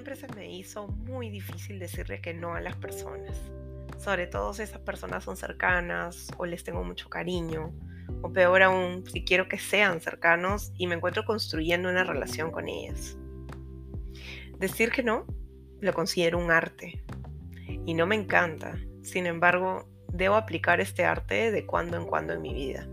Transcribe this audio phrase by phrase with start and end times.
[0.00, 3.36] siempre se me hizo muy difícil decirle que no a las personas.
[3.98, 7.70] Sobre todo si esas personas son cercanas o les tengo mucho cariño.
[8.22, 12.66] O peor aún, si quiero que sean cercanos y me encuentro construyendo una relación con
[12.66, 13.18] ellas.
[14.58, 15.26] Decir que no
[15.82, 17.04] lo considero un arte.
[17.84, 18.78] Y no me encanta.
[19.02, 22.88] Sin embargo, debo aplicar este arte de cuando en cuando en mi vida.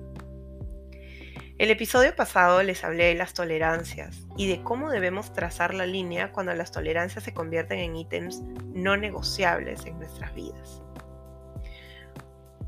[1.57, 6.31] El episodio pasado les hablé de las tolerancias y de cómo debemos trazar la línea
[6.31, 8.43] cuando las tolerancias se convierten en ítems
[8.75, 10.83] no negociables en nuestras vidas.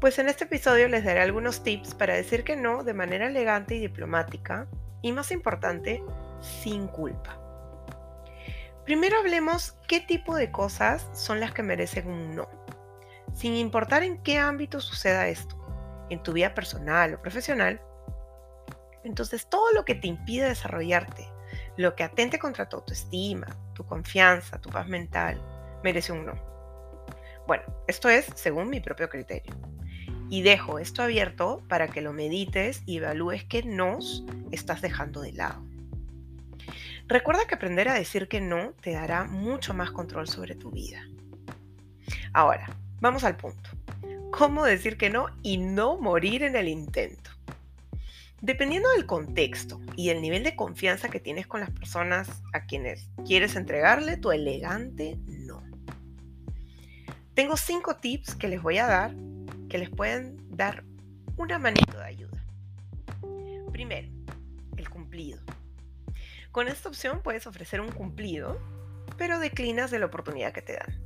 [0.01, 3.75] Pues en este episodio les daré algunos tips para decir que no de manera elegante
[3.75, 4.67] y diplomática
[5.03, 6.03] y más importante,
[6.41, 7.39] sin culpa.
[8.85, 12.49] Primero hablemos qué tipo de cosas son las que merecen un no,
[13.35, 15.55] sin importar en qué ámbito suceda esto,
[16.09, 17.79] en tu vida personal o profesional,
[19.03, 21.27] entonces, todo lo que te impide desarrollarte,
[21.77, 25.41] lo que atente contra tu autoestima, tu confianza, tu paz mental,
[25.83, 26.33] merece un no.
[27.47, 29.55] Bueno, esto es según mi propio criterio.
[30.29, 35.33] Y dejo esto abierto para que lo medites y evalúes qué nos estás dejando de
[35.33, 35.63] lado.
[37.07, 41.01] Recuerda que aprender a decir que no te dará mucho más control sobre tu vida.
[42.33, 42.69] Ahora,
[43.01, 43.71] vamos al punto.
[44.29, 47.31] ¿Cómo decir que no y no morir en el intento?
[48.41, 53.09] Dependiendo del contexto y el nivel de confianza que tienes con las personas a quienes
[53.25, 55.61] quieres entregarle tu elegante no.
[57.33, 59.13] Tengo cinco tips que les voy a dar
[59.69, 60.83] que les pueden dar
[61.37, 62.43] una manito de ayuda.
[63.71, 64.09] Primero,
[64.75, 65.39] el cumplido.
[66.51, 68.59] Con esta opción puedes ofrecer un cumplido,
[69.17, 71.01] pero declinas de la oportunidad que te dan.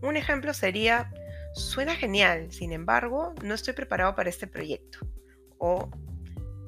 [0.00, 1.10] Un ejemplo sería,
[1.54, 5.00] suena genial, sin embargo, no estoy preparado para este proyecto.
[5.58, 5.90] O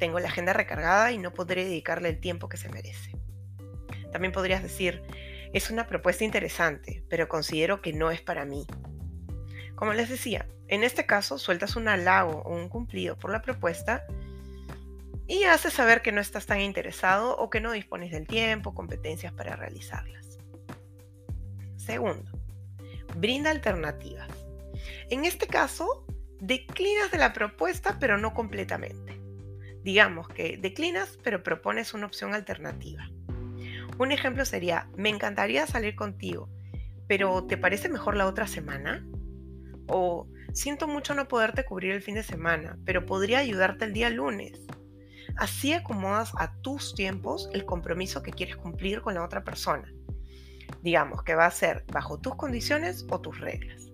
[0.00, 3.12] tengo la agenda recargada y no podré dedicarle el tiempo que se merece.
[4.10, 5.02] También podrías decir,
[5.52, 8.66] es una propuesta interesante, pero considero que no es para mí.
[9.76, 14.04] Como les decía, en este caso sueltas un halago o un cumplido por la propuesta
[15.28, 19.32] y haces saber que no estás tan interesado o que no dispones del tiempo, competencias
[19.32, 20.38] para realizarlas.
[21.76, 22.32] Segundo,
[23.16, 24.30] brinda alternativas.
[25.10, 26.06] En este caso,
[26.40, 29.19] declinas de la propuesta pero no completamente.
[29.82, 33.08] Digamos que declinas, pero propones una opción alternativa.
[33.98, 36.48] Un ejemplo sería, me encantaría salir contigo,
[37.06, 39.06] pero ¿te parece mejor la otra semana?
[39.88, 44.10] O siento mucho no poderte cubrir el fin de semana, pero podría ayudarte el día
[44.10, 44.60] lunes.
[45.36, 49.92] Así acomodas a tus tiempos el compromiso que quieres cumplir con la otra persona.
[50.82, 53.90] Digamos que va a ser bajo tus condiciones o tus reglas.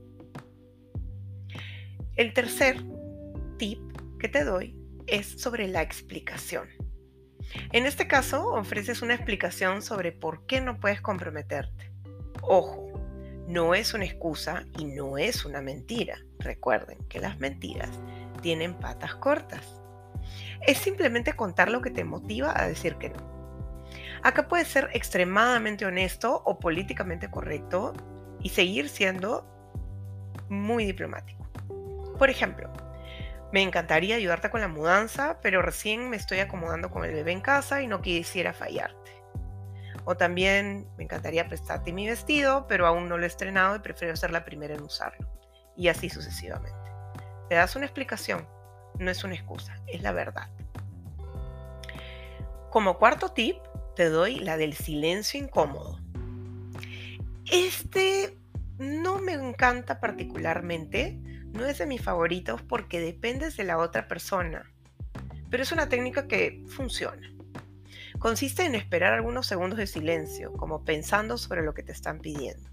[2.16, 2.76] El tercer
[3.58, 3.80] tip
[4.18, 4.75] que te doy
[5.06, 6.68] es sobre la explicación.
[7.72, 11.92] En este caso, ofreces una explicación sobre por qué no puedes comprometerte.
[12.42, 12.92] Ojo,
[13.46, 16.18] no es una excusa y no es una mentira.
[16.38, 17.90] Recuerden que las mentiras
[18.42, 19.80] tienen patas cortas.
[20.66, 23.36] Es simplemente contar lo que te motiva a decir que no.
[24.22, 27.92] Acá puedes ser extremadamente honesto o políticamente correcto
[28.42, 29.46] y seguir siendo
[30.48, 31.46] muy diplomático.
[32.18, 32.72] Por ejemplo,
[33.52, 37.40] me encantaría ayudarte con la mudanza, pero recién me estoy acomodando con el bebé en
[37.40, 39.12] casa y no quisiera fallarte.
[40.04, 44.14] O también me encantaría prestarte mi vestido, pero aún no lo he estrenado y prefiero
[44.16, 45.28] ser la primera en usarlo.
[45.76, 46.90] Y así sucesivamente.
[47.48, 48.48] Te das una explicación,
[48.98, 50.48] no es una excusa, es la verdad.
[52.70, 53.56] Como cuarto tip,
[53.94, 55.98] te doy la del silencio incómodo.
[57.50, 58.36] Este
[58.78, 61.18] no me encanta particularmente,
[61.52, 64.70] no es de mis favoritos porque dependes de la otra persona,
[65.50, 67.32] pero es una técnica que funciona.
[68.18, 72.70] Consiste en esperar algunos segundos de silencio, como pensando sobre lo que te están pidiendo.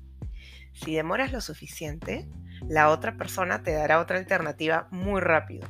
[0.74, 2.28] Si demoras lo suficiente,
[2.68, 5.68] la otra persona te dará otra alternativa muy rápido.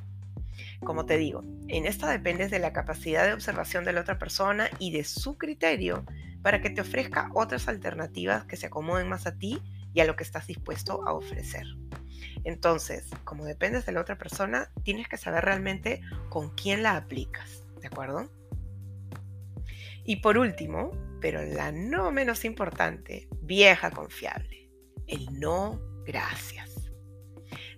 [0.83, 4.69] Como te digo, en esta dependes de la capacidad de observación de la otra persona
[4.79, 6.05] y de su criterio
[6.41, 9.61] para que te ofrezca otras alternativas que se acomoden más a ti
[9.93, 11.65] y a lo que estás dispuesto a ofrecer.
[12.43, 17.63] Entonces, como dependes de la otra persona, tienes que saber realmente con quién la aplicas,
[17.81, 18.29] ¿de acuerdo?
[20.05, 20.91] Y por último,
[21.21, 24.69] pero la no menos importante, vieja confiable,
[25.07, 26.69] el no gracias.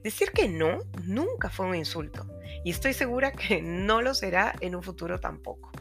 [0.04, 2.28] Decir que no nunca fue un insulto
[2.64, 5.72] y estoy segura que no lo será en un futuro tampoco.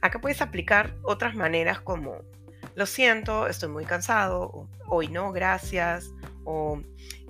[0.00, 2.18] Acá puedes aplicar otras maneras como
[2.74, 6.10] lo siento, estoy muy cansado, hoy no, gracias,
[6.44, 6.80] o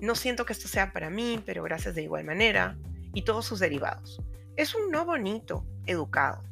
[0.01, 2.77] no siento que esto sea para mí, pero gracias de igual manera,
[3.13, 4.21] y todos sus derivados.
[4.55, 6.43] Es un no bonito, educado.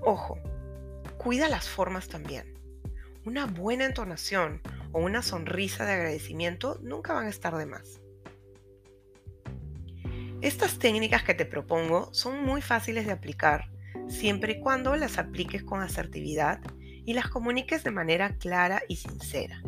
[0.00, 0.38] Ojo,
[1.18, 2.54] cuida las formas también.
[3.24, 4.60] una buena entonación
[4.92, 8.00] o una sonrisa de agradecimiento nunca van a estar de más.
[10.42, 13.68] Estas técnicas que te propongo son muy fáciles de aplicar
[14.08, 16.60] siempre y cuando las apliques con asertividad
[17.04, 19.60] y las comuniques de manera clara y sincera.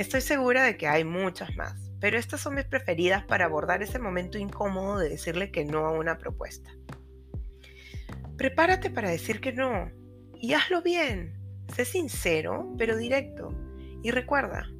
[0.00, 3.98] Estoy segura de que hay muchas más, pero estas son mis preferidas para abordar ese
[3.98, 6.70] momento incómodo de decirle que no a una propuesta.
[8.38, 9.90] Prepárate para decir que no
[10.34, 11.38] y hazlo bien.
[11.76, 13.54] Sé sincero, pero directo.
[14.02, 14.70] Y recuerda,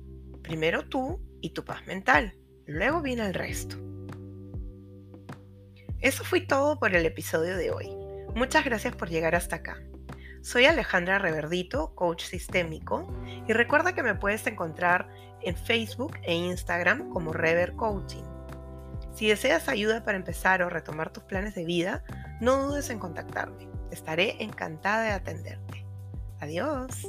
[0.41, 2.33] primero tú y tu paz mental,
[2.65, 3.77] luego viene el resto.
[5.99, 7.91] Eso fue todo por el episodio de hoy.
[8.35, 9.83] Muchas gracias por llegar hasta acá.
[10.43, 13.13] Soy Alejandra Reverdito, coach sistémico,
[13.47, 15.09] y recuerda que me puedes encontrar
[15.43, 18.25] en Facebook e Instagram como Rever Coaching.
[19.13, 22.05] Si deseas ayuda para empezar o retomar tus planes de vida,
[22.41, 23.69] no dudes en contactarme.
[23.91, 25.85] Estaré encantada de atenderte.
[26.41, 27.07] Adiós.